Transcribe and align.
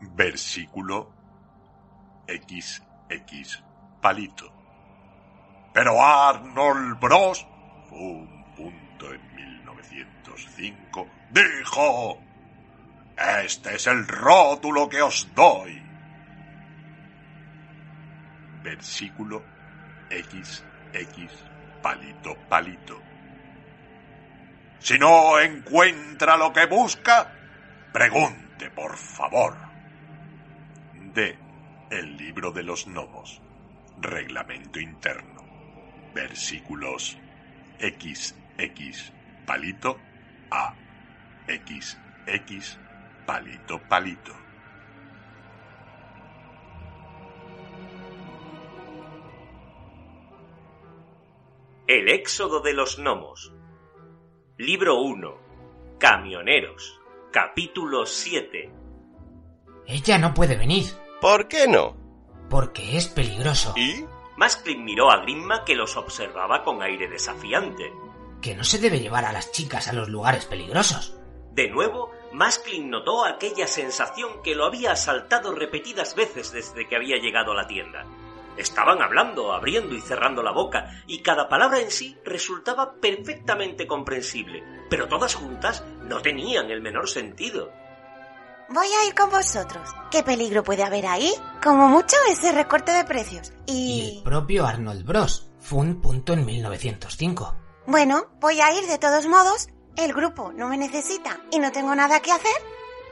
Versículo 0.00 1.12
XX 2.26 2.82
palito. 4.00 4.52
Pero 5.72 6.02
Arnold 6.02 6.98
Bros. 6.98 7.46
un 7.90 8.44
punto 8.56 9.12
en 9.12 9.34
1905 9.34 11.08
dijo 11.30 12.18
Este 13.44 13.76
es 13.76 13.86
el 13.86 14.06
rótulo 14.06 14.88
que 14.88 15.02
os 15.02 15.28
doy. 15.34 15.82
Versículo 18.62 19.42
XX 20.10 20.64
palito 21.82 22.36
palito. 22.48 23.00
Si 24.78 24.98
no 24.98 25.38
encuentra 25.38 26.36
lo 26.36 26.52
que 26.52 26.66
busca, 26.66 27.32
pregunte, 27.92 28.70
por 28.70 28.96
favor. 28.96 29.69
D. 31.14 31.36
El 31.90 32.16
libro 32.16 32.52
de 32.52 32.62
los 32.62 32.86
gnomos. 32.86 33.42
Reglamento 34.00 34.78
interno. 34.78 35.44
Versículos 36.14 37.18
XX 37.80 39.12
palito 39.44 39.98
A. 40.52 40.76
XX 41.48 42.78
palito 43.26 43.80
palito. 43.88 44.32
El 51.88 52.08
éxodo 52.08 52.60
de 52.60 52.72
los 52.72 53.00
gnomos. 53.00 53.52
Libro 54.58 55.00
1. 55.00 55.96
Camioneros. 55.98 57.00
Capítulo 57.32 58.06
7. 58.06 58.89
Ella 59.90 60.18
no 60.18 60.32
puede 60.34 60.56
venir, 60.56 60.86
¿Por 61.20 61.48
qué 61.48 61.66
no? 61.66 61.96
porque 62.48 62.96
es 62.96 63.08
peligroso. 63.08 63.74
¿Y? 63.76 64.04
Masklin 64.36 64.84
miró 64.84 65.10
a 65.10 65.22
Grimma 65.22 65.64
que 65.64 65.74
los 65.74 65.96
observaba 65.96 66.64
con 66.64 66.82
aire 66.82 67.08
desafiante. 67.08 67.92
Que 68.40 68.54
no 68.54 68.64
se 68.64 68.78
debe 68.78 69.00
llevar 69.00 69.24
a 69.24 69.32
las 69.32 69.52
chicas 69.52 69.88
a 69.88 69.92
los 69.92 70.08
lugares 70.08 70.46
peligrosos. 70.46 71.16
De 71.52 71.68
nuevo, 71.68 72.10
Masklin 72.32 72.88
notó 72.90 73.24
aquella 73.24 73.66
sensación 73.66 74.42
que 74.42 74.54
lo 74.54 74.64
había 74.64 74.92
asaltado 74.92 75.52
repetidas 75.54 76.14
veces 76.14 76.52
desde 76.52 76.88
que 76.88 76.96
había 76.96 77.16
llegado 77.16 77.52
a 77.52 77.56
la 77.56 77.66
tienda. 77.66 78.06
Estaban 78.56 79.02
hablando, 79.02 79.52
abriendo 79.52 79.94
y 79.94 80.00
cerrando 80.00 80.42
la 80.42 80.52
boca, 80.52 81.02
y 81.06 81.22
cada 81.22 81.48
palabra 81.48 81.80
en 81.80 81.90
sí 81.90 82.16
resultaba 82.24 82.94
perfectamente 83.00 83.86
comprensible, 83.86 84.62
pero 84.88 85.08
todas 85.08 85.34
juntas 85.34 85.84
no 86.02 86.20
tenían 86.20 86.70
el 86.70 86.80
menor 86.80 87.08
sentido. 87.08 87.72
Voy 88.72 88.86
a 88.86 89.06
ir 89.06 89.14
con 89.14 89.30
vosotros. 89.30 89.88
¿Qué 90.12 90.22
peligro 90.22 90.62
puede 90.62 90.84
haber 90.84 91.06
ahí? 91.06 91.32
Como 91.62 91.88
mucho 91.88 92.16
ese 92.30 92.52
recorte 92.52 92.92
de 92.92 93.04
precios. 93.04 93.52
Y 93.66 93.72
Y... 93.72 94.16
el 94.18 94.22
propio 94.22 94.64
Arnold 94.64 95.04
Bros. 95.04 95.48
Fue 95.60 95.80
un 95.80 96.00
punto 96.00 96.32
en 96.34 96.44
1905. 96.46 97.54
Bueno, 97.86 98.26
voy 98.40 98.60
a 98.60 98.72
ir 98.78 98.86
de 98.86 98.98
todos 98.98 99.26
modos. 99.26 99.68
El 99.96 100.12
grupo 100.12 100.52
no 100.52 100.68
me 100.68 100.76
necesita 100.78 101.40
y 101.50 101.58
no 101.58 101.72
tengo 101.72 101.94
nada 101.96 102.20
que 102.20 102.30
hacer. 102.30 102.52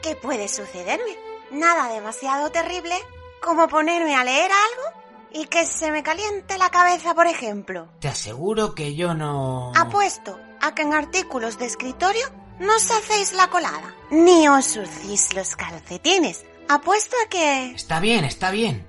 ¿Qué 0.00 0.14
puede 0.14 0.46
sucederme? 0.48 1.16
Nada 1.50 1.92
demasiado 1.92 2.50
terrible 2.50 2.94
como 3.42 3.66
ponerme 3.68 4.14
a 4.14 4.22
leer 4.24 4.50
algo 4.52 5.00
y 5.32 5.46
que 5.46 5.66
se 5.66 5.90
me 5.90 6.02
caliente 6.04 6.56
la 6.56 6.70
cabeza, 6.70 7.14
por 7.14 7.26
ejemplo. 7.26 7.88
Te 8.00 8.08
aseguro 8.08 8.74
que 8.76 8.94
yo 8.94 9.12
no... 9.14 9.72
Apuesto 9.76 10.38
a 10.60 10.74
que 10.74 10.82
en 10.82 10.94
artículos 10.94 11.58
de 11.58 11.66
escritorio 11.66 12.26
no 12.60 12.76
os 12.76 12.90
hacéis 12.90 13.32
la 13.32 13.48
colada, 13.48 13.94
ni 14.10 14.48
os 14.48 14.64
surcís 14.64 15.34
los 15.34 15.56
calcetines. 15.56 16.44
Apuesto 16.68 17.16
a 17.24 17.28
que... 17.28 17.70
Está 17.70 18.00
bien, 18.00 18.24
está 18.24 18.50
bien. 18.50 18.86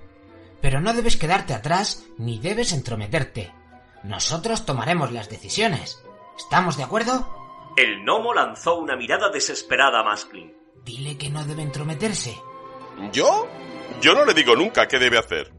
Pero 0.62 0.82
no 0.82 0.94
debes 0.94 1.18
quedarte 1.18 1.54
atrás 1.54 2.04
ni 2.18 2.40
debes 2.40 2.74
entrometerte. 2.74 3.54
Nosotros 4.04 4.66
tomaremos 4.66 5.12
las 5.12 5.30
decisiones. 5.30 6.04
¿Estamos 6.38 6.78
de 6.78 6.84
acuerdo? 6.84 7.74
El 7.78 8.04
gnomo 8.04 8.34
lanzó 8.34 8.78
una 8.80 8.96
mirada 8.96 9.30
desesperada 9.30 10.00
a 10.00 10.04
Masklin. 10.04 10.54
Dile 10.84 11.18
que 11.18 11.30
no 11.30 11.46
debe 11.46 11.64
entrometerse. 11.64 12.38
¿Yo? 13.12 13.48
Yo 14.02 14.14
no 14.14 14.26
le 14.26 14.34
digo 14.34 14.56
nunca 14.56 14.88
qué 14.88 15.00
debe 15.00 15.18
hacer. 15.18 15.54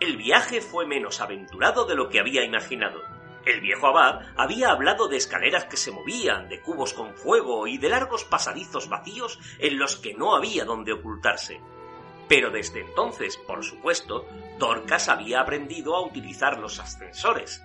El 0.00 0.16
viaje 0.18 0.60
fue 0.60 0.86
menos 0.86 1.20
aventurado 1.20 1.86
de 1.86 1.94
lo 1.94 2.10
que 2.10 2.20
había 2.20 2.44
imaginado. 2.44 3.00
El 3.46 3.60
viejo 3.60 3.86
abad 3.86 4.22
había 4.36 4.72
hablado 4.72 5.06
de 5.06 5.16
escaleras 5.16 5.66
que 5.66 5.76
se 5.76 5.92
movían, 5.92 6.48
de 6.48 6.60
cubos 6.60 6.92
con 6.92 7.14
fuego 7.14 7.68
y 7.68 7.78
de 7.78 7.88
largos 7.88 8.24
pasadizos 8.24 8.88
vacíos 8.88 9.38
en 9.60 9.78
los 9.78 9.94
que 9.94 10.14
no 10.14 10.34
había 10.34 10.64
donde 10.64 10.92
ocultarse. 10.92 11.60
Pero 12.28 12.50
desde 12.50 12.80
entonces, 12.80 13.36
por 13.36 13.64
supuesto, 13.64 14.26
Dorcas 14.58 15.08
había 15.08 15.40
aprendido 15.40 15.94
a 15.94 16.04
utilizar 16.04 16.58
los 16.58 16.80
ascensores. 16.80 17.64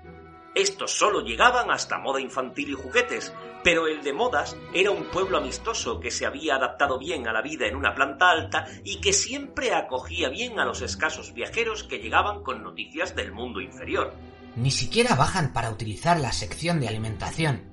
Estos 0.54 0.92
solo 0.92 1.22
llegaban 1.22 1.72
hasta 1.72 1.98
moda 1.98 2.22
infantil 2.22 2.70
y 2.70 2.74
juguetes, 2.74 3.34
pero 3.64 3.88
el 3.88 4.04
de 4.04 4.14
modas 4.14 4.56
era 4.76 4.92
un 4.92 5.06
pueblo 5.06 5.38
amistoso 5.38 6.00
que 6.00 6.12
se 6.12 6.28
había 6.28 6.58
adaptado 6.58 7.00
bien 7.00 7.28
a 7.28 7.34
la 7.34 7.42
vida 7.42 7.66
en 7.66 7.76
una 7.76 7.96
planta 7.96 8.30
alta 8.30 8.68
y 8.84 9.02
que 9.02 9.14
siempre 9.14 9.74
acogía 9.74 10.30
bien 10.30 10.60
a 10.60 10.66
los 10.66 10.82
escasos 10.82 11.34
viajeros 11.34 11.84
que 11.84 11.98
llegaban 11.98 12.44
con 12.44 12.62
noticias 12.62 13.16
del 13.16 13.32
mundo 13.32 13.62
inferior. 13.62 14.14
Ni 14.56 14.72
siquiera 14.72 15.16
bajan 15.16 15.54
para 15.54 15.70
utilizar 15.70 16.20
la 16.20 16.32
sección 16.32 16.80
de 16.80 16.88
alimentación. 16.88 17.72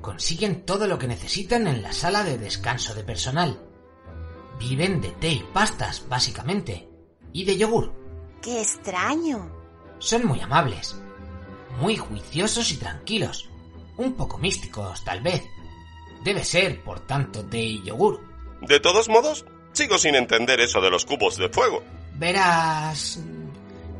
Consiguen 0.00 0.64
todo 0.64 0.86
lo 0.86 0.98
que 0.98 1.08
necesitan 1.08 1.66
en 1.66 1.82
la 1.82 1.92
sala 1.92 2.22
de 2.24 2.38
descanso 2.38 2.94
de 2.94 3.02
personal. 3.02 3.60
Viven 4.58 5.00
de 5.00 5.10
té 5.10 5.28
y 5.28 5.44
pastas, 5.52 6.06
básicamente. 6.08 6.88
Y 7.32 7.44
de 7.44 7.56
yogur. 7.56 7.92
¡Qué 8.42 8.60
extraño! 8.60 9.50
Son 9.98 10.26
muy 10.26 10.40
amables. 10.40 10.96
Muy 11.80 11.96
juiciosos 11.96 12.70
y 12.70 12.76
tranquilos. 12.76 13.48
Un 13.96 14.12
poco 14.12 14.38
místicos, 14.38 15.02
tal 15.04 15.20
vez. 15.22 15.42
Debe 16.22 16.44
ser, 16.44 16.82
por 16.84 17.00
tanto, 17.00 17.44
té 17.44 17.58
y 17.58 17.82
yogur. 17.82 18.20
De 18.60 18.78
todos 18.78 19.08
modos, 19.08 19.44
sigo 19.72 19.98
sin 19.98 20.14
entender 20.14 20.60
eso 20.60 20.80
de 20.80 20.90
los 20.90 21.04
cubos 21.04 21.36
de 21.36 21.48
fuego. 21.48 21.82
Verás... 22.14 23.18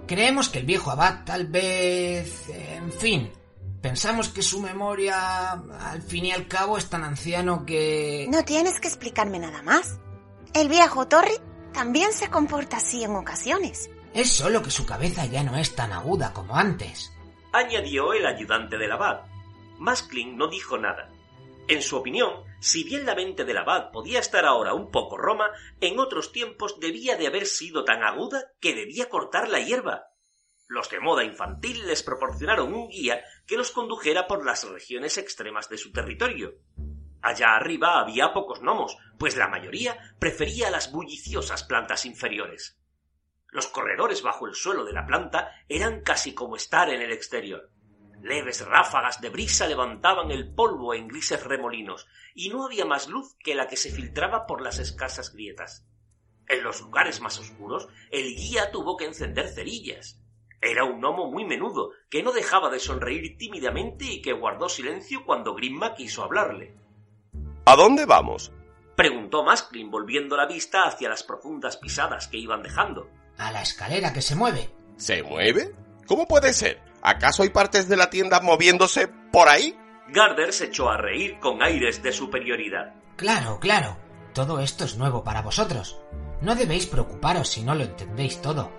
Creemos 0.06 0.48
que 0.48 0.58
el 0.58 0.66
viejo 0.66 0.90
abad 0.90 1.24
tal 1.24 1.46
vez... 1.46 2.48
En 2.48 2.92
fin. 2.92 3.32
Pensamos 3.80 4.28
que 4.28 4.42
su 4.42 4.60
memoria, 4.60 5.50
al 5.52 6.00
fin 6.02 6.24
y 6.24 6.32
al 6.32 6.48
cabo, 6.48 6.78
es 6.78 6.88
tan 6.88 7.04
anciano 7.04 7.66
que... 7.66 8.26
No 8.30 8.42
tienes 8.44 8.80
que 8.80 8.88
explicarme 8.88 9.38
nada 9.38 9.62
más. 9.62 9.98
El 10.54 10.68
viejo 10.68 11.06
Torri 11.06 11.34
también 11.74 12.12
se 12.12 12.30
comporta 12.30 12.78
así 12.78 13.04
en 13.04 13.14
ocasiones. 13.14 13.90
Es 14.14 14.32
solo 14.32 14.62
que 14.62 14.70
su 14.70 14.86
cabeza 14.86 15.26
ya 15.26 15.42
no 15.42 15.56
es 15.56 15.74
tan 15.74 15.92
aguda 15.92 16.32
como 16.32 16.56
antes. 16.56 17.12
añadió 17.52 18.12
el 18.14 18.24
ayudante 18.24 18.78
del 18.78 18.92
abad. 18.92 19.20
Masklin 19.78 20.36
no 20.36 20.48
dijo 20.48 20.78
nada. 20.78 21.10
En 21.66 21.80
su 21.80 21.96
opinión, 21.96 22.44
si 22.60 22.84
bien 22.84 23.06
la 23.06 23.14
mente 23.14 23.44
del 23.44 23.56
abad 23.56 23.90
podía 23.90 24.18
estar 24.18 24.44
ahora 24.44 24.74
un 24.74 24.90
poco 24.90 25.16
roma, 25.16 25.50
en 25.80 25.98
otros 25.98 26.30
tiempos 26.30 26.78
debía 26.78 27.16
de 27.16 27.26
haber 27.26 27.46
sido 27.46 27.84
tan 27.84 28.02
aguda 28.02 28.52
que 28.60 28.74
debía 28.74 29.08
cortar 29.08 29.48
la 29.48 29.60
hierba. 29.60 30.08
Los 30.68 30.90
de 30.90 31.00
moda 31.00 31.24
infantil 31.24 31.86
les 31.86 32.02
proporcionaron 32.02 32.74
un 32.74 32.88
guía 32.88 33.24
que 33.46 33.56
los 33.56 33.70
condujera 33.70 34.26
por 34.26 34.44
las 34.44 34.68
regiones 34.68 35.16
extremas 35.16 35.70
de 35.70 35.78
su 35.78 35.90
territorio. 35.90 36.54
Allá 37.22 37.54
arriba 37.54 37.98
había 37.98 38.34
pocos 38.34 38.60
gnomos, 38.60 38.98
pues 39.18 39.34
la 39.36 39.48
mayoría 39.48 39.98
prefería 40.18 40.70
las 40.70 40.92
bulliciosas 40.92 41.64
plantas 41.64 42.04
inferiores. 42.04 42.78
Los 43.48 43.68
corredores 43.68 44.20
bajo 44.20 44.46
el 44.46 44.54
suelo 44.54 44.84
de 44.84 44.92
la 44.92 45.06
planta 45.06 45.50
eran 45.68 46.02
casi 46.02 46.34
como 46.34 46.56
estar 46.56 46.90
en 46.90 47.00
el 47.00 47.12
exterior. 47.12 47.70
Leves 48.24 48.66
ráfagas 48.66 49.20
de 49.20 49.28
brisa 49.28 49.66
levantaban 49.66 50.30
el 50.30 50.54
polvo 50.54 50.94
en 50.94 51.08
grises 51.08 51.44
remolinos, 51.44 52.06
y 52.34 52.48
no 52.48 52.64
había 52.64 52.86
más 52.86 53.06
luz 53.06 53.36
que 53.38 53.54
la 53.54 53.68
que 53.68 53.76
se 53.76 53.90
filtraba 53.90 54.46
por 54.46 54.62
las 54.62 54.78
escasas 54.78 55.34
grietas. 55.34 55.86
En 56.48 56.64
los 56.64 56.80
lugares 56.80 57.20
más 57.20 57.38
oscuros, 57.38 57.86
el 58.10 58.34
guía 58.34 58.70
tuvo 58.70 58.96
que 58.96 59.04
encender 59.04 59.48
cerillas. 59.48 60.22
Era 60.62 60.84
un 60.84 61.02
gnomo 61.02 61.30
muy 61.30 61.44
menudo, 61.44 61.90
que 62.08 62.22
no 62.22 62.32
dejaba 62.32 62.70
de 62.70 62.78
sonreír 62.78 63.36
tímidamente 63.36 64.06
y 64.06 64.22
que 64.22 64.32
guardó 64.32 64.70
silencio 64.70 65.26
cuando 65.26 65.54
Grimma 65.54 65.94
quiso 65.94 66.22
hablarle. 66.22 66.74
¿A 67.66 67.76
dónde 67.76 68.06
vamos? 68.06 68.52
Preguntó 68.96 69.44
Masklin 69.44 69.90
volviendo 69.90 70.34
la 70.38 70.46
vista 70.46 70.84
hacia 70.84 71.10
las 71.10 71.24
profundas 71.24 71.76
pisadas 71.76 72.28
que 72.28 72.38
iban 72.38 72.62
dejando. 72.62 73.06
A 73.36 73.52
la 73.52 73.60
escalera 73.60 74.14
que 74.14 74.22
se 74.22 74.34
mueve. 74.34 74.70
¿Se 74.96 75.22
mueve? 75.22 75.74
¿Cómo 76.06 76.26
puede 76.26 76.54
ser? 76.54 76.83
¿Acaso 77.04 77.42
hay 77.42 77.50
partes 77.50 77.86
de 77.86 77.98
la 77.98 78.08
tienda 78.08 78.40
moviéndose 78.40 79.08
por 79.30 79.50
ahí? 79.50 79.78
Garder 80.08 80.54
se 80.54 80.64
echó 80.66 80.88
a 80.88 80.96
reír 80.96 81.38
con 81.38 81.62
aires 81.62 82.02
de 82.02 82.12
superioridad. 82.12 82.94
Claro, 83.16 83.60
claro. 83.60 83.98
Todo 84.32 84.58
esto 84.58 84.86
es 84.86 84.96
nuevo 84.96 85.22
para 85.22 85.42
vosotros. 85.42 86.00
No 86.40 86.54
debéis 86.54 86.86
preocuparos 86.86 87.48
si 87.48 87.62
no 87.62 87.74
lo 87.74 87.84
entendéis 87.84 88.40
todo. 88.40 88.72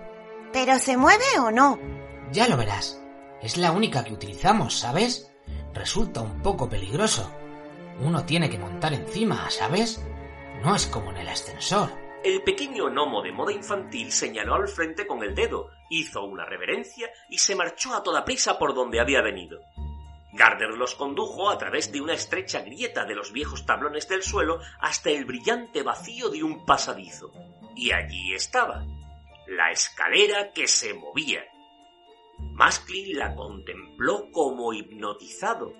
¿Pero 0.52 0.76
se 0.80 0.96
mueve 0.96 1.24
o 1.38 1.52
no? 1.52 1.78
Ya 2.32 2.48
lo 2.48 2.56
verás. 2.56 3.00
Es 3.40 3.56
la 3.56 3.70
única 3.70 4.02
que 4.02 4.14
utilizamos, 4.14 4.76
¿sabes? 4.76 5.30
Resulta 5.72 6.20
un 6.20 6.42
poco 6.42 6.68
peligroso. 6.68 7.30
Uno 8.00 8.24
tiene 8.24 8.50
que 8.50 8.58
montar 8.58 8.92
encima, 8.92 9.48
¿sabes? 9.50 10.04
No 10.64 10.74
es 10.74 10.86
como 10.88 11.12
en 11.12 11.18
el 11.18 11.28
ascensor. 11.28 11.90
El 12.26 12.42
pequeño 12.42 12.90
gnomo 12.90 13.22
de 13.22 13.30
moda 13.30 13.52
infantil 13.52 14.10
señaló 14.10 14.56
al 14.56 14.66
frente 14.66 15.06
con 15.06 15.22
el 15.22 15.32
dedo, 15.32 15.70
hizo 15.90 16.24
una 16.24 16.44
reverencia 16.44 17.08
y 17.28 17.38
se 17.38 17.54
marchó 17.54 17.94
a 17.94 18.02
toda 18.02 18.24
prisa 18.24 18.58
por 18.58 18.74
donde 18.74 18.98
había 18.98 19.22
venido. 19.22 19.60
Gardner 20.32 20.70
los 20.70 20.96
condujo 20.96 21.48
a 21.48 21.56
través 21.56 21.92
de 21.92 22.00
una 22.00 22.14
estrecha 22.14 22.62
grieta 22.62 23.04
de 23.04 23.14
los 23.14 23.30
viejos 23.30 23.64
tablones 23.64 24.08
del 24.08 24.24
suelo 24.24 24.58
hasta 24.80 25.10
el 25.10 25.24
brillante 25.24 25.84
vacío 25.84 26.28
de 26.28 26.42
un 26.42 26.66
pasadizo. 26.66 27.30
Y 27.76 27.92
allí 27.92 28.34
estaba, 28.34 28.84
la 29.46 29.70
escalera 29.70 30.50
que 30.52 30.66
se 30.66 30.94
movía. 30.94 31.44
Masklin 32.40 33.16
la 33.16 33.36
contempló 33.36 34.32
como 34.32 34.72
hipnotizado. 34.72 35.74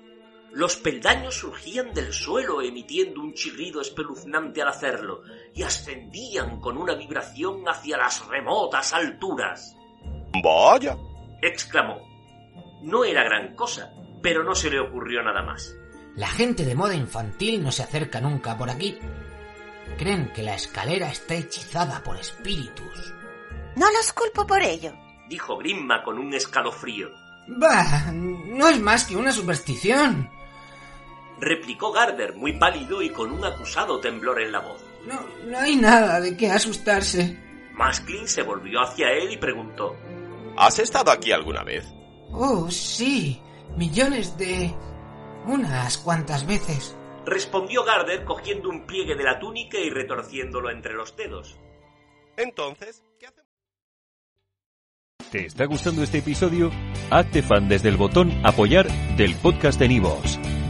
Los 0.56 0.78
peldaños 0.78 1.34
surgían 1.34 1.92
del 1.92 2.14
suelo 2.14 2.62
emitiendo 2.62 3.20
un 3.20 3.34
chirrido 3.34 3.82
espeluznante 3.82 4.62
al 4.62 4.68
hacerlo 4.68 5.20
y 5.52 5.62
ascendían 5.62 6.60
con 6.60 6.78
una 6.78 6.94
vibración 6.94 7.68
hacia 7.68 7.98
las 7.98 8.26
remotas 8.26 8.94
alturas. 8.94 9.76
Vaya. 10.42 10.96
exclamó. 11.42 12.00
No 12.80 13.04
era 13.04 13.22
gran 13.22 13.54
cosa, 13.54 13.92
pero 14.22 14.44
no 14.44 14.54
se 14.54 14.70
le 14.70 14.80
ocurrió 14.80 15.22
nada 15.22 15.42
más. 15.42 15.76
La 16.14 16.28
gente 16.28 16.64
de 16.64 16.74
moda 16.74 16.94
infantil 16.94 17.62
no 17.62 17.70
se 17.70 17.82
acerca 17.82 18.22
nunca 18.22 18.56
por 18.56 18.70
aquí. 18.70 18.96
Creen 19.98 20.32
que 20.32 20.42
la 20.42 20.54
escalera 20.54 21.10
está 21.10 21.34
hechizada 21.34 22.02
por 22.02 22.16
espíritus. 22.16 23.12
No 23.76 23.92
los 23.92 24.10
culpo 24.14 24.46
por 24.46 24.62
ello. 24.62 24.94
Dijo 25.28 25.58
Grimma 25.58 26.02
con 26.02 26.18
un 26.18 26.32
escalofrío. 26.32 27.10
Bah, 27.46 28.10
no 28.10 28.70
es 28.70 28.80
más 28.80 29.04
que 29.04 29.16
una 29.16 29.32
superstición. 29.32 30.34
Replicó 31.40 31.92
Garder 31.92 32.34
muy 32.34 32.54
pálido 32.58 33.02
y 33.02 33.10
con 33.10 33.30
un 33.30 33.44
acusado 33.44 34.00
temblor 34.00 34.40
en 34.40 34.52
la 34.52 34.60
voz. 34.60 34.82
No, 35.06 35.20
no 35.46 35.58
hay 35.58 35.76
nada 35.76 36.20
de 36.20 36.36
qué 36.36 36.50
asustarse. 36.50 37.38
Masklin 37.72 38.26
se 38.26 38.42
volvió 38.42 38.80
hacia 38.80 39.12
él 39.12 39.32
y 39.32 39.36
preguntó. 39.36 39.94
¿Has 40.56 40.78
estado 40.78 41.10
aquí 41.10 41.32
alguna 41.32 41.62
vez? 41.62 41.86
Oh, 42.32 42.70
sí. 42.70 43.40
Millones 43.76 44.36
de... 44.38 44.74
unas 45.46 45.98
cuantas 45.98 46.46
veces. 46.46 46.96
Respondió 47.26 47.84
Garder 47.84 48.24
cogiendo 48.24 48.70
un 48.70 48.86
pliegue 48.86 49.14
de 49.14 49.24
la 49.24 49.38
túnica 49.38 49.78
y 49.78 49.90
retorciéndolo 49.90 50.70
entre 50.70 50.94
los 50.94 51.16
dedos. 51.16 51.58
Entonces, 52.36 53.04
¿qué 53.18 53.26
hacemos? 53.26 53.50
¿Te 55.30 55.46
está 55.46 55.66
gustando 55.66 56.02
este 56.02 56.18
episodio? 56.18 56.70
Hazte 57.10 57.42
fan 57.42 57.68
desde 57.68 57.88
el 57.88 57.96
botón 57.96 58.32
Apoyar 58.44 58.86
del 59.16 59.34
podcast 59.36 59.78
de 59.78 59.88
Nivos. 59.88 60.38